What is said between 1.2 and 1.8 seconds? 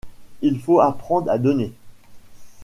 à donner.